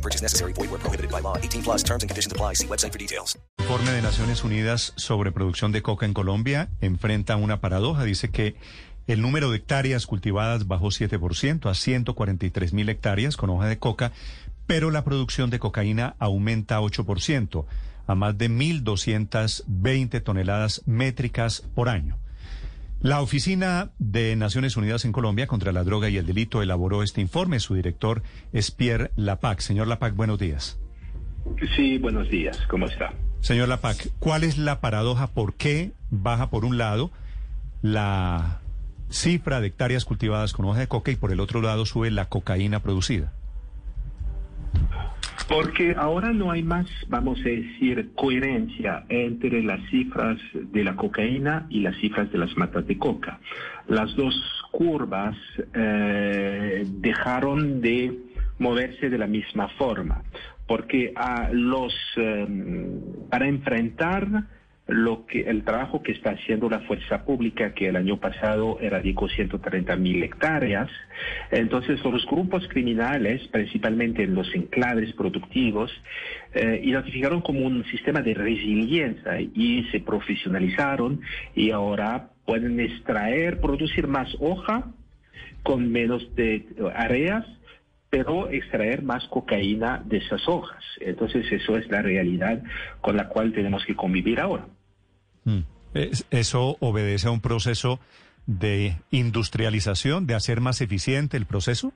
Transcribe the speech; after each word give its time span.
No 0.00 0.02
purchase 0.02 0.22
necessary. 0.22 0.54
Void 0.54 0.70
where 0.70 0.80
prohibited 0.80 1.10
by 1.10 1.20
law. 1.20 1.36
18 1.36 1.62
plus 1.62 1.84
terms 1.84 2.02
and 2.02 2.08
conditions 2.08 2.32
apply. 2.32 2.54
See 2.54 2.66
website 2.66 2.92
for 2.92 2.98
details. 2.98 3.38
informe 3.58 3.90
de 3.92 4.00
Naciones 4.00 4.42
Unidas 4.44 4.94
sobre 4.96 5.30
producción 5.30 5.72
de 5.72 5.82
coca 5.82 6.06
en 6.06 6.14
Colombia 6.14 6.70
enfrenta 6.80 7.36
una 7.36 7.60
paradoja. 7.60 8.04
Dice 8.04 8.30
que 8.30 8.56
el 9.06 9.20
número 9.20 9.50
de 9.50 9.58
hectáreas 9.58 10.06
cultivadas 10.06 10.66
bajó 10.66 10.86
7% 10.86 11.70
a 11.70 11.74
143 11.74 12.72
mil 12.72 12.88
hectáreas 12.88 13.36
con 13.36 13.50
hoja 13.50 13.66
de 13.66 13.78
coca, 13.78 14.12
pero 14.66 14.90
la 14.90 15.04
producción 15.04 15.50
de 15.50 15.58
cocaína 15.58 16.16
aumenta 16.18 16.80
8% 16.80 17.66
a 18.06 18.14
más 18.14 18.38
de 18.38 18.50
1.220 18.50 20.22
toneladas 20.22 20.82
métricas 20.86 21.62
por 21.74 21.88
año. 21.90 22.18
La 23.02 23.22
Oficina 23.22 23.92
de 23.98 24.36
Naciones 24.36 24.76
Unidas 24.76 25.06
en 25.06 25.12
Colombia 25.12 25.46
contra 25.46 25.72
la 25.72 25.84
Droga 25.84 26.10
y 26.10 26.18
el 26.18 26.26
Delito 26.26 26.60
elaboró 26.60 27.02
este 27.02 27.22
informe. 27.22 27.58
Su 27.58 27.74
director 27.74 28.22
es 28.52 28.70
Pierre 28.70 29.10
Lapac. 29.16 29.60
Señor 29.60 29.86
Lapac, 29.86 30.14
buenos 30.14 30.38
días. 30.38 30.78
Sí, 31.74 31.96
buenos 31.96 32.28
días. 32.28 32.60
¿Cómo 32.68 32.84
está? 32.84 33.14
Señor 33.40 33.68
Lapac, 33.68 33.96
¿cuál 34.18 34.44
es 34.44 34.58
la 34.58 34.82
paradoja? 34.82 35.28
¿Por 35.28 35.54
qué 35.54 35.92
baja 36.10 36.50
por 36.50 36.66
un 36.66 36.76
lado 36.76 37.10
la 37.80 38.60
cifra 39.08 39.62
de 39.62 39.68
hectáreas 39.68 40.04
cultivadas 40.04 40.52
con 40.52 40.66
hoja 40.66 40.80
de 40.80 40.88
coca 40.88 41.10
y 41.10 41.16
por 41.16 41.32
el 41.32 41.40
otro 41.40 41.62
lado 41.62 41.86
sube 41.86 42.10
la 42.10 42.26
cocaína 42.26 42.80
producida? 42.80 43.32
Porque 45.48 45.94
ahora 45.96 46.32
no 46.32 46.50
hay 46.50 46.62
más, 46.62 46.86
vamos 47.08 47.40
a 47.40 47.48
decir, 47.48 48.10
coherencia 48.14 49.04
entre 49.08 49.62
las 49.62 49.80
cifras 49.90 50.38
de 50.54 50.84
la 50.84 50.94
cocaína 50.96 51.66
y 51.70 51.80
las 51.80 51.96
cifras 51.96 52.30
de 52.30 52.38
las 52.38 52.56
matas 52.56 52.86
de 52.86 52.98
coca. 52.98 53.40
Las 53.88 54.14
dos 54.14 54.34
curvas 54.70 55.36
eh, 55.74 56.84
dejaron 56.86 57.80
de 57.80 58.16
moverse 58.58 59.10
de 59.10 59.18
la 59.18 59.26
misma 59.26 59.68
forma, 59.70 60.22
porque 60.66 61.12
a 61.16 61.48
los 61.52 61.92
eh, 62.16 62.46
para 63.30 63.48
enfrentar 63.48 64.44
lo 64.90 65.26
que 65.26 65.42
el 65.42 65.64
trabajo 65.64 66.02
que 66.02 66.12
está 66.12 66.30
haciendo 66.30 66.68
la 66.68 66.80
fuerza 66.80 67.24
pública, 67.24 67.72
que 67.74 67.88
el 67.88 67.96
año 67.96 68.18
pasado 68.18 68.78
erradicó 68.80 69.28
130 69.28 69.96
mil 69.96 70.22
hectáreas. 70.22 70.90
Entonces, 71.50 72.02
los 72.04 72.26
grupos 72.26 72.66
criminales, 72.68 73.46
principalmente 73.48 74.24
en 74.24 74.34
los 74.34 74.54
enclaves 74.54 75.12
productivos, 75.14 75.90
eh, 76.54 76.80
identificaron 76.82 77.40
como 77.40 77.60
un 77.60 77.84
sistema 77.86 78.20
de 78.22 78.34
resiliencia 78.34 79.40
y 79.40 79.84
se 79.90 80.00
profesionalizaron 80.00 81.20
y 81.54 81.70
ahora 81.70 82.30
pueden 82.44 82.80
extraer, 82.80 83.60
producir 83.60 84.06
más 84.06 84.28
hoja 84.40 84.84
con 85.62 85.90
menos 85.90 86.34
de 86.34 86.66
áreas 86.94 87.46
pero 88.10 88.50
extraer 88.50 89.02
más 89.02 89.24
cocaína 89.28 90.02
de 90.04 90.18
esas 90.18 90.46
hojas. 90.48 90.82
Entonces 91.00 91.50
eso 91.50 91.76
es 91.76 91.88
la 91.90 92.02
realidad 92.02 92.60
con 93.00 93.16
la 93.16 93.28
cual 93.28 93.52
tenemos 93.52 93.84
que 93.86 93.94
convivir 93.94 94.40
ahora. 94.40 94.66
Mm. 95.44 95.60
Es- 95.94 96.24
¿Eso 96.30 96.76
obedece 96.80 97.28
a 97.28 97.30
un 97.30 97.40
proceso 97.40 97.98
de 98.46 98.96
industrialización, 99.10 100.26
de 100.26 100.34
hacer 100.34 100.60
más 100.60 100.80
eficiente 100.80 101.36
el 101.36 101.46
proceso? 101.46 101.92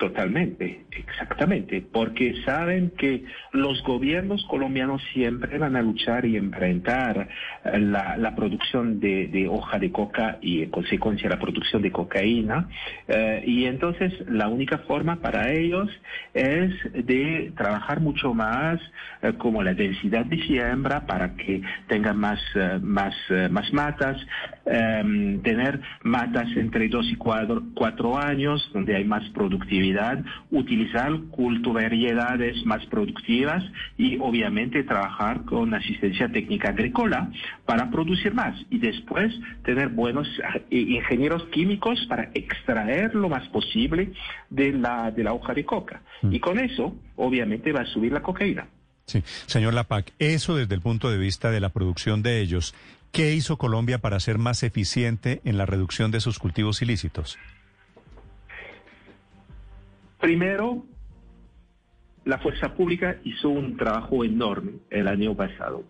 Totalmente, 0.00 0.86
exactamente, 0.92 1.82
porque 1.82 2.34
saben 2.46 2.90
que 2.96 3.22
los 3.52 3.82
gobiernos 3.82 4.42
colombianos 4.46 5.02
siempre 5.12 5.58
van 5.58 5.76
a 5.76 5.82
luchar 5.82 6.24
y 6.24 6.38
enfrentar 6.38 7.28
eh, 7.66 7.78
la, 7.78 8.34
producción 8.34 8.98
de, 8.98 9.46
hoja 9.50 9.78
de 9.78 9.92
coca 9.92 10.38
y 10.40 10.62
en 10.62 10.70
consecuencia 10.70 11.28
la 11.28 11.38
producción 11.38 11.82
de 11.82 11.92
cocaína. 11.92 12.66
eh, 13.08 13.44
y 13.46 13.66
entonces 13.66 14.14
la 14.26 14.48
única 14.48 14.78
forma 14.78 15.16
para 15.16 15.52
ellos 15.52 15.90
es 16.32 16.72
de 16.94 17.52
trabajar 17.54 18.00
mucho 18.00 18.32
más 18.32 18.80
eh, 19.20 19.34
como 19.36 19.62
la 19.62 19.74
densidad 19.74 20.24
de 20.24 20.38
siembra 20.44 21.04
para 21.06 21.34
que 21.34 21.60
tengan 21.88 22.16
más, 22.16 22.40
más, 22.80 23.14
más 23.50 23.70
matas, 23.74 24.16
em, 24.64 25.42
tener 25.42 25.78
matas 26.04 26.48
entre 26.56 26.88
dos 26.88 27.06
y 27.10 27.16
cuatro, 27.16 27.62
cuatro 27.74 28.16
años 28.16 28.66
donde 28.72 28.96
hay 28.96 29.04
más 29.04 29.28
productividad, 29.34 29.89
utilizar 30.50 31.12
cultivariedades 31.30 32.64
más 32.64 32.84
productivas 32.86 33.62
y 33.96 34.18
obviamente 34.18 34.84
trabajar 34.84 35.44
con 35.44 35.74
asistencia 35.74 36.30
técnica 36.30 36.70
agrícola 36.70 37.30
para 37.66 37.90
producir 37.90 38.34
más 38.34 38.54
y 38.70 38.78
después 38.78 39.32
tener 39.64 39.88
buenos 39.88 40.28
eh, 40.70 40.76
ingenieros 40.76 41.44
químicos 41.52 42.04
para 42.08 42.30
extraer 42.34 43.14
lo 43.14 43.28
más 43.28 43.48
posible 43.48 44.12
de 44.48 44.72
la, 44.72 45.10
de 45.10 45.24
la 45.24 45.32
hoja 45.32 45.54
de 45.54 45.64
coca. 45.64 46.02
Y 46.22 46.38
con 46.40 46.58
eso 46.58 46.96
obviamente 47.16 47.72
va 47.72 47.82
a 47.82 47.86
subir 47.86 48.12
la 48.12 48.22
cocaína. 48.22 48.66
Sí. 49.06 49.22
Señor 49.46 49.74
Lapac, 49.74 50.12
eso 50.18 50.54
desde 50.54 50.74
el 50.74 50.80
punto 50.80 51.10
de 51.10 51.18
vista 51.18 51.50
de 51.50 51.60
la 51.60 51.70
producción 51.70 52.22
de 52.22 52.40
ellos, 52.40 52.74
¿qué 53.12 53.34
hizo 53.34 53.56
Colombia 53.56 53.98
para 53.98 54.20
ser 54.20 54.38
más 54.38 54.62
eficiente 54.62 55.40
en 55.44 55.58
la 55.58 55.66
reducción 55.66 56.10
de 56.10 56.20
sus 56.20 56.38
cultivos 56.38 56.80
ilícitos? 56.82 57.38
Primero, 60.20 60.84
la 62.24 62.38
fuerza 62.38 62.74
pública 62.74 63.16
hizo 63.24 63.48
un 63.48 63.76
trabajo 63.76 64.24
enorme 64.24 64.72
el 64.90 65.08
año 65.08 65.34
pasado. 65.34 65.84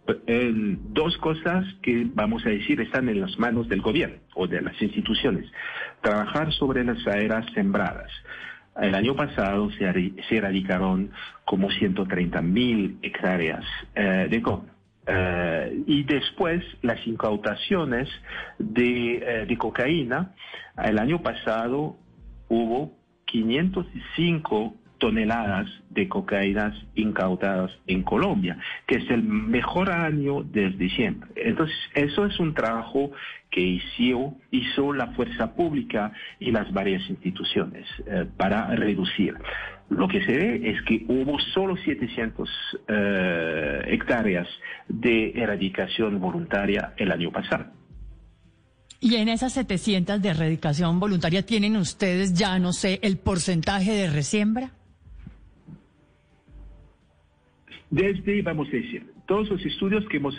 Dos 0.92 1.16
cosas 1.18 1.64
que, 1.82 2.06
vamos 2.14 2.46
a 2.46 2.50
decir, 2.50 2.80
están 2.80 3.08
en 3.08 3.20
las 3.20 3.38
manos 3.38 3.68
del 3.68 3.80
gobierno 3.80 4.18
o 4.34 4.46
de 4.46 4.62
las 4.62 4.80
instituciones. 4.80 5.50
Trabajar 6.00 6.52
sobre 6.52 6.84
las 6.84 7.04
áreas 7.06 7.44
sembradas. 7.52 8.10
El 8.80 8.94
año 8.94 9.16
pasado 9.16 9.70
se, 9.72 10.12
se 10.28 10.36
erradicaron 10.36 11.10
como 11.44 11.70
130 11.70 12.40
mil 12.40 12.98
hectáreas 13.02 13.64
eh, 13.96 14.28
de 14.30 14.40
coca. 14.40 14.72
Eh, 15.06 15.82
y 15.86 16.04
después 16.04 16.62
las 16.82 17.04
incautaciones 17.06 18.08
eh, 18.60 19.44
de 19.48 19.58
cocaína. 19.58 20.34
El 20.82 20.98
año 20.98 21.20
pasado 21.20 21.96
hubo 22.48 22.99
505 23.30 24.74
toneladas 24.98 25.68
de 25.88 26.08
cocaínas 26.08 26.74
incautadas 26.94 27.72
en 27.86 28.02
Colombia, 28.02 28.58
que 28.86 28.96
es 28.96 29.10
el 29.10 29.22
mejor 29.22 29.90
año 29.90 30.42
desde 30.42 30.88
siempre. 30.90 31.30
Entonces, 31.36 31.76
eso 31.94 32.26
es 32.26 32.38
un 32.38 32.54
trabajo 32.54 33.10
que 33.50 33.60
hizo, 33.60 34.34
hizo 34.50 34.92
la 34.92 35.08
fuerza 35.08 35.54
pública 35.54 36.12
y 36.38 36.52
las 36.52 36.72
varias 36.72 37.08
instituciones 37.08 37.86
eh, 38.06 38.26
para 38.36 38.66
reducir. 38.76 39.34
Lo 39.88 40.06
que 40.06 40.24
se 40.24 40.36
ve 40.36 40.70
es 40.70 40.82
que 40.82 41.04
hubo 41.08 41.40
solo 41.54 41.76
700 41.76 42.48
eh, 42.86 43.82
hectáreas 43.86 44.46
de 44.86 45.32
erradicación 45.34 46.20
voluntaria 46.20 46.92
el 46.96 47.10
año 47.10 47.32
pasado. 47.32 47.79
Y 49.00 49.16
en 49.16 49.28
esas 49.28 49.54
700 49.54 50.20
de 50.20 50.28
erradicación 50.28 51.00
voluntaria, 51.00 51.44
¿tienen 51.44 51.76
ustedes 51.76 52.34
ya, 52.34 52.58
no 52.58 52.74
sé, 52.74 53.00
el 53.02 53.16
porcentaje 53.16 53.92
de 53.92 54.10
resiembra? 54.10 54.72
Desde, 57.88 58.42
vamos 58.42 58.68
a 58.68 58.72
decir, 58.72 59.06
todos 59.26 59.48
los 59.48 59.64
estudios 59.64 60.06
que 60.08 60.18
hemos 60.18 60.36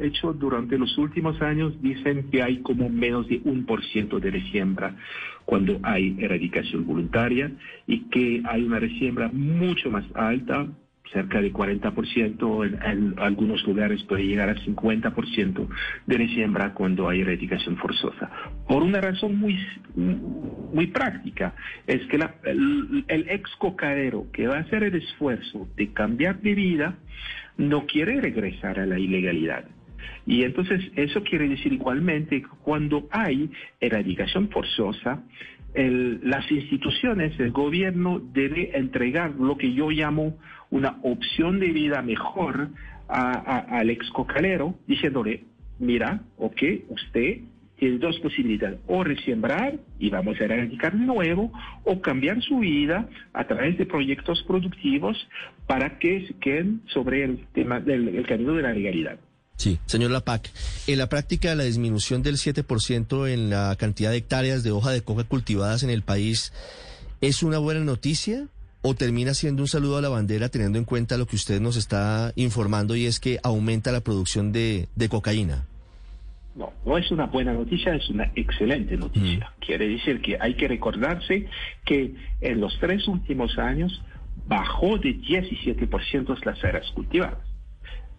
hecho 0.00 0.32
durante 0.32 0.76
los 0.76 0.98
últimos 0.98 1.40
años 1.40 1.80
dicen 1.80 2.30
que 2.30 2.42
hay 2.42 2.58
como 2.62 2.88
menos 2.88 3.28
de 3.28 3.40
un 3.44 3.64
por 3.64 3.84
ciento 3.86 4.18
de 4.18 4.30
resiembra 4.30 4.96
cuando 5.44 5.78
hay 5.82 6.16
erradicación 6.18 6.86
voluntaria 6.86 7.52
y 7.86 8.00
que 8.10 8.42
hay 8.44 8.64
una 8.64 8.80
resiembra 8.80 9.30
mucho 9.32 9.90
más 9.90 10.04
alta, 10.14 10.66
cerca 11.12 11.40
de 11.40 11.52
40%, 11.52 12.82
en, 12.84 13.14
algunos 13.18 13.62
lugares 13.64 14.02
puede 14.04 14.24
llegar 14.24 14.48
a 14.48 14.54
50% 14.54 15.68
de 16.06 16.16
resiembra 16.16 16.74
cuando 16.74 17.08
hay 17.08 17.20
erradicación 17.20 17.76
forzosa. 17.76 18.30
Por 18.68 18.82
una 18.82 19.00
razón 19.00 19.38
muy, 19.38 19.58
muy 19.94 20.86
práctica, 20.88 21.54
es 21.86 22.06
que 22.06 22.16
el, 22.16 23.04
el 23.08 23.28
ex 23.28 23.50
cocaero 23.56 24.26
que 24.32 24.46
va 24.46 24.56
a 24.56 24.60
hacer 24.60 24.84
el 24.84 24.94
esfuerzo 24.94 25.68
de 25.76 25.92
cambiar 25.92 26.40
de 26.40 26.54
vida 26.54 26.98
no 27.56 27.86
quiere 27.86 28.20
regresar 28.20 28.78
a 28.78 28.86
la 28.86 28.98
ilegalidad. 28.98 29.64
Y 30.26 30.44
entonces 30.44 30.80
eso 30.96 31.22
quiere 31.22 31.48
decir 31.48 31.72
igualmente 31.72 32.42
que 32.42 32.48
cuando 32.62 33.08
hay 33.10 33.50
erradicación 33.80 34.48
forzosa, 34.50 35.22
el- 35.74 36.20
las 36.22 36.50
instituciones, 36.50 37.38
el 37.40 37.50
gobierno 37.52 38.20
debe 38.32 38.76
entregar 38.76 39.32
lo 39.36 39.56
que 39.56 39.72
yo 39.72 39.90
llamo 39.90 40.36
una 40.70 40.98
opción 41.02 41.58
de 41.60 41.68
vida 41.68 42.02
mejor 42.02 42.68
a- 43.08 43.32
a- 43.32 43.78
al 43.78 43.90
ex 43.90 44.08
cocalero 44.10 44.74
diciéndole, 44.86 45.44
mira, 45.78 46.20
ok, 46.38 46.62
usted 46.88 47.38
tiene 47.76 47.98
dos 47.98 48.18
posibilidades, 48.20 48.78
o 48.88 49.02
resiembrar 49.02 49.78
y 49.98 50.10
vamos 50.10 50.38
a 50.38 50.44
erradicar 50.44 50.92
de 50.92 51.06
nuevo, 51.06 51.50
o 51.84 52.00
cambiar 52.02 52.40
su 52.42 52.58
vida 52.58 53.08
a 53.32 53.44
través 53.44 53.78
de 53.78 53.86
proyectos 53.86 54.42
productivos 54.42 55.16
para 55.66 55.98
que 55.98 56.26
se 56.26 56.34
queden 56.34 56.82
sobre 56.86 57.24
el 57.24 57.46
tema 57.54 57.80
del 57.80 58.08
el 58.08 58.26
camino 58.26 58.52
de 58.52 58.62
la 58.62 58.74
legalidad. 58.74 59.18
Sí, 59.60 59.78
señor 59.84 60.10
Lapac. 60.10 60.50
En 60.86 60.96
la 60.96 61.10
práctica, 61.10 61.54
la 61.54 61.64
disminución 61.64 62.22
del 62.22 62.36
7% 62.36 63.28
en 63.28 63.50
la 63.50 63.76
cantidad 63.76 64.10
de 64.10 64.16
hectáreas 64.16 64.62
de 64.62 64.70
hoja 64.70 64.90
de 64.90 65.02
coca 65.02 65.24
cultivadas 65.24 65.82
en 65.82 65.90
el 65.90 66.00
país 66.00 66.54
es 67.20 67.42
una 67.42 67.58
buena 67.58 67.80
noticia 67.80 68.46
o 68.80 68.94
termina 68.94 69.34
siendo 69.34 69.60
un 69.60 69.68
saludo 69.68 69.98
a 69.98 70.00
la 70.00 70.08
bandera 70.08 70.48
teniendo 70.48 70.78
en 70.78 70.86
cuenta 70.86 71.18
lo 71.18 71.26
que 71.26 71.36
usted 71.36 71.60
nos 71.60 71.76
está 71.76 72.32
informando 72.36 72.96
y 72.96 73.04
es 73.04 73.20
que 73.20 73.38
aumenta 73.42 73.92
la 73.92 74.00
producción 74.00 74.50
de, 74.50 74.88
de 74.96 75.08
cocaína? 75.10 75.66
No, 76.54 76.72
no 76.86 76.96
es 76.96 77.10
una 77.10 77.26
buena 77.26 77.52
noticia, 77.52 77.94
es 77.94 78.08
una 78.08 78.32
excelente 78.36 78.96
noticia. 78.96 79.52
Quiere 79.60 79.88
decir 79.88 80.22
que 80.22 80.38
hay 80.40 80.54
que 80.54 80.68
recordarse 80.68 81.48
que 81.84 82.14
en 82.40 82.60
los 82.60 82.78
tres 82.80 83.06
últimos 83.06 83.58
años 83.58 84.00
bajó 84.48 84.96
de 84.96 85.18
17% 85.18 86.44
las 86.46 86.64
áreas 86.64 86.90
cultivadas. 86.92 87.49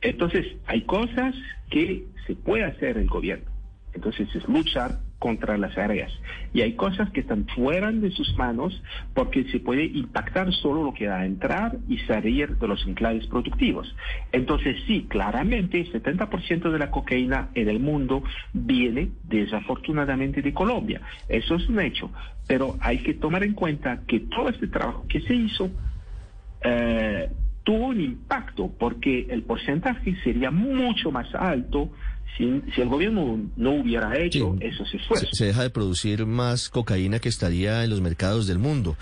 Entonces, 0.01 0.45
hay 0.65 0.81
cosas 0.81 1.35
que 1.69 2.05
se 2.27 2.35
puede 2.35 2.63
hacer 2.63 2.97
el 2.97 3.07
gobierno. 3.07 3.49
Entonces, 3.93 4.33
es 4.35 4.47
luchar 4.47 4.99
contra 5.21 5.55
las 5.55 5.77
áreas. 5.77 6.11
Y 6.51 6.61
hay 6.61 6.73
cosas 6.73 7.11
que 7.11 7.19
están 7.19 7.45
fuera 7.45 7.91
de 7.91 8.09
sus 8.09 8.35
manos 8.37 8.81
porque 9.13 9.43
se 9.51 9.59
puede 9.59 9.85
impactar 9.85 10.51
solo 10.51 10.83
lo 10.83 10.95
que 10.95 11.07
va 11.07 11.19
a 11.19 11.25
entrar 11.27 11.77
y 11.87 11.99
salir 11.99 12.57
de 12.57 12.67
los 12.67 12.85
enclaves 12.87 13.27
productivos. 13.27 13.95
Entonces, 14.31 14.77
sí, 14.87 15.05
claramente, 15.07 15.79
el 15.79 15.93
70% 15.93 16.71
de 16.71 16.79
la 16.79 16.89
cocaína 16.89 17.49
en 17.53 17.69
el 17.69 17.79
mundo 17.79 18.23
viene 18.51 19.11
desafortunadamente 19.23 20.41
de 20.41 20.53
Colombia. 20.53 21.01
Eso 21.29 21.53
es 21.53 21.69
un 21.69 21.79
hecho. 21.79 22.09
Pero 22.47 22.75
hay 22.81 22.97
que 22.97 23.13
tomar 23.13 23.43
en 23.43 23.53
cuenta 23.53 24.01
que 24.07 24.21
todo 24.21 24.49
este 24.49 24.67
trabajo 24.67 25.05
que 25.07 25.21
se 25.21 25.35
hizo 25.35 25.69
eh, 26.63 27.29
tuvo 27.63 27.87
un 27.87 28.01
impacto 28.01 28.71
porque 28.79 29.27
el 29.29 29.43
porcentaje 29.43 30.15
sería 30.23 30.51
mucho 30.51 31.11
más 31.11 31.33
alto 31.35 31.91
si, 32.37 32.61
si 32.73 32.81
el 32.81 32.87
gobierno 32.89 33.39
no 33.57 33.71
hubiera 33.71 34.17
hecho 34.17 34.55
Sí. 34.59 34.65
esos 34.67 34.89
Se, 34.89 34.97
esfuerzos. 34.97 35.29
se 35.33 35.45
deja 35.45 35.61
de 35.63 35.69
producir 35.69 36.25
más 36.25 36.69
cocaína 36.69 37.19
que 37.19 37.29
estaría 37.29 37.83
en 37.83 37.89
los 37.89 38.01
mercados 38.01 38.47
del 38.47 38.57
mundo. 38.59 38.95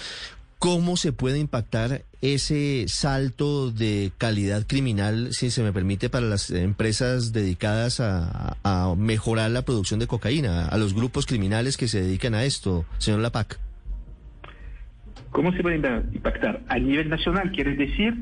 ¿Cómo 0.58 0.98
se 0.98 1.14
puede 1.14 1.40
impactar 1.40 2.04
ese 2.22 2.84
salto 2.90 3.72
de 3.72 4.12
calidad 4.18 4.66
criminal, 4.68 5.30
si 5.32 5.52
se 5.52 5.64
me 5.64 5.72
permite, 5.72 6.10
para 6.10 6.26
las 6.26 6.52
empresas 6.52 7.32
dedicadas 7.32 8.02
a, 8.02 8.58
a 8.64 8.94
mejorar 8.98 9.52
la 9.52 9.62
producción 9.62 10.02
de 10.02 10.08
cocaína, 10.08 10.68
a 10.68 10.78
los 10.78 10.94
grupos 10.94 11.26
criminales 11.26 11.78
que 11.78 11.88
se 11.88 12.02
dedican 12.02 12.36
a 12.36 12.44
esto, 12.44 12.84
señor 12.98 13.22
Lapac? 13.22 13.58
¿Cómo 15.32 15.54
se 15.54 15.62
puede 15.62 15.78
impactar? 15.78 16.62
A 16.68 16.78
nivel 16.80 17.08
nacional, 17.08 17.52
¿quieres 17.52 17.78
decir? 17.78 18.16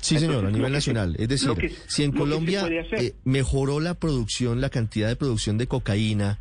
Sí, 0.00 0.18
señor, 0.18 0.46
a 0.46 0.50
nivel 0.50 0.72
nacional. 0.72 1.14
Es 1.18 1.28
decir, 1.28 1.50
que- 1.52 1.70
si 1.86 2.04
en 2.04 2.12
Colombia 2.12 2.66
eh, 2.92 3.14
mejoró 3.24 3.80
la 3.80 3.94
producción, 3.94 4.60
la 4.60 4.70
cantidad 4.70 5.08
de 5.08 5.16
producción 5.16 5.58
de 5.58 5.66
cocaína, 5.66 6.38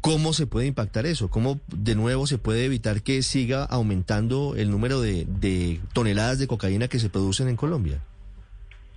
¿cómo 0.00 0.32
se 0.32 0.46
puede 0.46 0.66
impactar 0.66 1.06
eso? 1.06 1.28
¿Cómo 1.28 1.60
de 1.68 1.94
nuevo 1.94 2.26
se 2.26 2.38
puede 2.38 2.64
evitar 2.64 3.02
que 3.02 3.22
siga 3.22 3.64
aumentando 3.64 4.54
el 4.56 4.70
número 4.70 5.00
de, 5.00 5.26
de 5.26 5.80
toneladas 5.92 6.38
de 6.38 6.46
cocaína 6.46 6.88
que 6.88 6.98
se 6.98 7.10
producen 7.10 7.48
en 7.48 7.56
Colombia? 7.56 8.00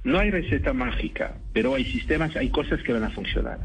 No 0.04 0.20
hay 0.20 0.32
receta 0.32 0.72
mágica, 0.72 1.36
pero 1.54 1.76
hay 1.76 1.84
sistemas, 1.84 2.36
hay 2.38 2.50
cosas 2.50 2.82
que 2.84 2.94
van 2.94 3.04
a 3.04 3.10
funcionar. 3.10 3.60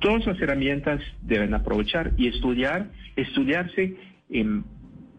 Todas 0.00 0.26
las 0.26 0.40
herramientas 0.40 1.00
deben 1.20 1.52
aprovechar 1.54 2.12
y 2.16 2.28
estudiar, 2.28 2.90
estudiarse 3.16 3.96
en, 4.30 4.64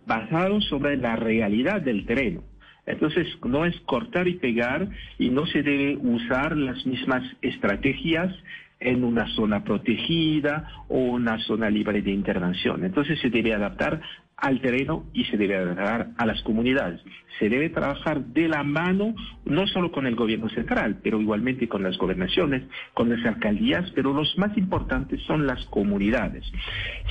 basado 0.07 0.59
sobre 0.61 0.97
la 0.97 1.15
realidad 1.15 1.81
del 1.81 2.05
terreno. 2.05 2.43
Entonces, 2.85 3.27
no 3.45 3.65
es 3.65 3.79
cortar 3.81 4.27
y 4.27 4.35
pegar 4.35 4.89
y 5.17 5.29
no 5.29 5.45
se 5.45 5.63
debe 5.63 5.97
usar 5.97 6.57
las 6.57 6.85
mismas 6.85 7.23
estrategias 7.41 8.33
en 8.79 9.03
una 9.03 9.27
zona 9.35 9.63
protegida 9.63 10.67
o 10.89 10.97
una 10.97 11.39
zona 11.39 11.69
libre 11.69 12.01
de 12.01 12.11
intervención. 12.11 12.83
Entonces, 12.83 13.19
se 13.19 13.29
debe 13.29 13.53
adaptar 13.53 14.01
al 14.37 14.61
terreno 14.61 15.05
y 15.13 15.25
se 15.25 15.37
debe 15.37 15.55
adaptar 15.55 16.09
a 16.17 16.25
las 16.25 16.41
comunidades. 16.43 17.01
Se 17.39 17.49
debe 17.49 17.69
trabajar 17.69 18.23
de 18.25 18.47
la 18.47 18.63
mano, 18.63 19.15
no 19.45 19.67
solo 19.67 19.91
con 19.91 20.05
el 20.05 20.15
gobierno 20.15 20.49
central, 20.49 20.99
pero 21.01 21.19
igualmente 21.19 21.67
con 21.67 21.83
las 21.83 21.97
gobernaciones, 21.97 22.63
con 22.93 23.09
las 23.09 23.25
alcaldías, 23.25 23.89
pero 23.95 24.13
los 24.13 24.37
más 24.37 24.55
importantes 24.57 25.21
son 25.23 25.47
las 25.47 25.65
comunidades. 25.67 26.45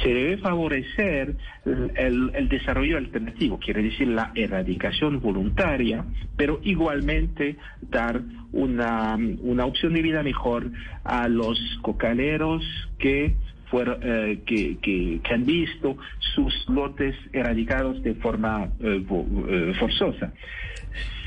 Se 0.03 0.13
debe 0.13 0.39
favorecer 0.39 1.37
el 1.65 2.49
desarrollo 2.49 2.99
alternativo, 2.99 3.59
quiere 3.59 3.83
decir 3.83 4.09
la 4.09 4.33
erradicación 4.35 5.21
voluntaria, 5.21 6.05
pero 6.37 6.61
igualmente 6.63 7.57
dar 7.83 8.21
una, 8.53 9.17
una 9.41 9.65
opción 9.65 9.95
de 9.95 10.03
vida 10.03 10.23
mejor 10.23 10.71
a 11.05 11.29
los 11.29 11.59
cocaleros 11.83 12.63
que 12.99 13.35
fueron, 13.73 13.99
eh, 14.03 14.41
que, 14.47 14.77
que- 14.83 15.21
que 15.25 15.35
han 15.35 15.45
visto 15.47 15.97
sus 16.35 16.53
lotes 16.69 17.17
erradicados 17.33 18.03
de 18.03 18.15
forma 18.17 18.69
eh, 18.81 19.03
eh, 19.49 19.73
forzosa. 19.81 20.33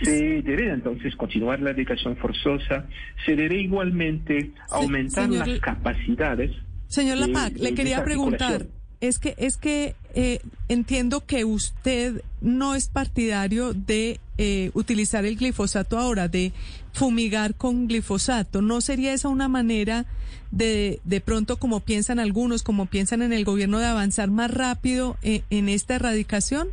Se 0.04 0.42
debe 0.44 0.70
entonces 0.72 1.16
continuar 1.16 1.60
la 1.60 1.72
erradicación 1.72 2.16
forzosa, 2.18 2.86
se 3.26 3.36
debe 3.36 3.56
igualmente 3.62 4.52
aumentar 4.70 5.26
señor- 5.28 5.48
las 5.48 5.60
capacidades. 5.60 6.52
Señor 6.88 7.18
Lapac, 7.18 7.58
le 7.58 7.74
quería 7.74 8.04
preguntar, 8.04 8.68
es 9.02 9.18
que 9.18 9.34
es 9.38 9.58
que 9.58 9.96
eh, 10.14 10.40
entiendo 10.70 11.26
que 11.26 11.46
usted 11.46 12.22
no 12.42 12.76
es 12.76 12.90
partidario 12.90 13.74
de 13.74 14.20
eh, 14.38 14.72
utilizar 14.74 15.26
el 15.26 15.38
glifosato 15.38 15.98
ahora, 15.98 16.28
de 16.28 16.52
fumigar 16.94 17.56
con 17.56 17.88
glifosato. 17.88 18.62
¿No 18.62 18.82
sería 18.82 19.14
esa 19.14 19.30
una 19.30 19.48
manera 19.48 20.06
de, 20.52 21.00
de 21.04 21.22
pronto, 21.22 21.58
como 21.58 21.82
piensan 21.82 22.20
algunos, 22.20 22.64
como 22.64 22.86
piensan 22.86 23.22
en 23.22 23.34
el 23.34 23.46
gobierno, 23.46 23.80
de 23.80 23.86
avanzar 23.86 24.30
más 24.30 24.52
rápido 24.52 25.18
en, 25.22 25.44
en 25.50 25.70
esta 25.70 25.96
erradicación? 25.96 26.70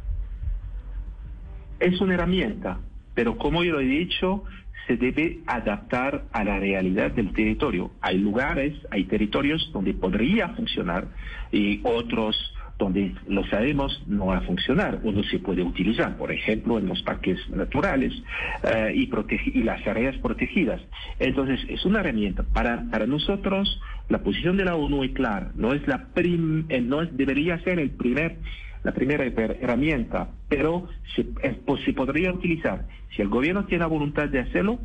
es 1.82 2.00
una 2.00 2.14
herramienta, 2.14 2.78
pero 3.14 3.36
como 3.36 3.64
yo 3.64 3.72
lo 3.72 3.80
he 3.80 3.84
dicho, 3.84 4.44
se 4.86 4.96
debe 4.96 5.40
adaptar 5.46 6.24
a 6.32 6.44
la 6.44 6.58
realidad 6.58 7.10
del 7.10 7.32
territorio. 7.32 7.90
Hay 8.00 8.18
lugares, 8.18 8.74
hay 8.90 9.04
territorios 9.04 9.70
donde 9.72 9.92
podría 9.92 10.48
funcionar 10.50 11.08
y 11.50 11.80
otros 11.82 12.36
donde 12.84 13.14
lo 13.26 13.44
sabemos 13.46 14.02
no 14.06 14.26
va 14.26 14.38
a 14.38 14.40
funcionar 14.42 15.00
o 15.04 15.22
se 15.24 15.38
puede 15.38 15.62
utilizar, 15.62 16.16
por 16.16 16.32
ejemplo, 16.32 16.78
en 16.78 16.86
los 16.86 17.02
parques 17.02 17.38
naturales 17.50 18.12
eh, 18.64 18.92
y, 18.94 19.08
y 19.58 19.62
las 19.62 19.86
áreas 19.86 20.16
protegidas. 20.18 20.80
Entonces, 21.18 21.60
es 21.68 21.84
una 21.84 22.00
herramienta. 22.00 22.42
Para, 22.42 22.84
para 22.90 23.06
nosotros, 23.06 23.80
la 24.08 24.22
posición 24.22 24.56
de 24.56 24.64
la 24.64 24.74
ONU 24.76 25.04
es 25.04 25.12
clara, 25.12 25.52
no 25.54 25.72
es 25.72 25.86
la 25.86 26.08
prim- 26.12 26.66
eh, 26.68 26.80
no 26.80 27.02
es- 27.02 27.16
debería 27.16 27.58
ser 27.60 27.78
el 27.78 27.90
primer 27.92 28.38
la 28.84 28.92
primera 28.92 29.24
her- 29.24 29.58
herramienta, 29.60 30.30
pero 30.48 30.88
se, 31.14 31.22
eh, 31.44 31.60
se 31.84 31.92
podría 31.92 32.32
utilizar. 32.32 32.88
Si 33.14 33.22
el 33.22 33.28
gobierno 33.28 33.66
tiene 33.66 33.82
la 33.82 33.88
voluntad 33.88 34.28
de 34.28 34.40
hacerlo, 34.40 34.80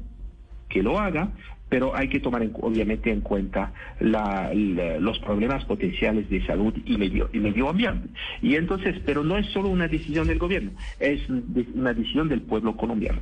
que 0.69 0.83
lo 0.83 0.99
haga, 0.99 1.31
pero 1.69 1.95
hay 1.95 2.07
que 2.09 2.19
tomar 2.19 2.43
en- 2.43 2.53
obviamente 2.62 3.12
en 3.12 3.21
cuenta 3.21 3.74
la- 4.00 4.51
la- 4.53 5.00
los 5.00 5.19
problemas 5.19 5.65
potenciales 5.65 6.29
de 6.29 6.45
salud 6.45 6.74
y 6.86 6.97
medio, 6.97 7.29
y 7.33 7.39
medio 7.39 7.69
ambiente. 7.69 8.07
Y 8.41 8.55
entonces, 8.55 8.95
pero 9.05 9.24
no 9.24 9.38
es 9.38 9.47
solo 9.47 9.69
una 9.69 9.88
decisión 9.88 10.27
del 10.27 10.39
gobierno, 10.39 10.71
es 11.00 11.21
una 11.29 11.93
decisión 11.93 12.29
del 12.29 12.41
pueblo 12.41 12.75
colombiano. 12.77 13.19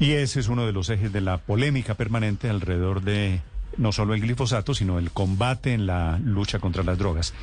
Y 0.00 0.12
ese 0.12 0.40
es 0.40 0.48
uno 0.48 0.64
de 0.64 0.72
los 0.72 0.90
ejes 0.90 1.12
de 1.12 1.20
la 1.20 1.38
polémica 1.38 1.94
permanente 1.94 2.48
alrededor 2.48 3.02
de 3.02 3.40
no 3.76 3.92
solo 3.92 4.14
el 4.14 4.20
glifosato, 4.20 4.72
sino 4.74 4.98
el 4.98 5.10
combate 5.10 5.72
en 5.74 5.86
la 5.86 6.18
lucha 6.24 6.58
contra 6.58 6.82
las 6.82 6.98
drogas. 6.98 7.34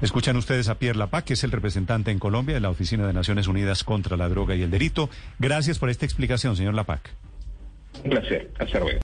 Escuchan 0.00 0.36
ustedes 0.36 0.68
a 0.68 0.76
Pierre 0.78 0.98
Lapac, 0.98 1.24
que 1.24 1.34
es 1.34 1.44
el 1.44 1.52
representante 1.52 2.10
en 2.10 2.18
Colombia 2.18 2.54
de 2.54 2.60
la 2.60 2.70
Oficina 2.70 3.06
de 3.06 3.12
Naciones 3.12 3.46
Unidas 3.48 3.84
contra 3.84 4.16
la 4.16 4.28
Droga 4.28 4.54
y 4.56 4.62
el 4.62 4.70
Delito. 4.70 5.10
Gracias 5.38 5.78
por 5.78 5.90
esta 5.90 6.04
explicación, 6.06 6.56
señor 6.56 6.74
Lapac. 6.74 7.10
Un 8.02 8.10
placer. 8.10 8.50
Hasta 8.58 8.80
luego. 8.80 9.03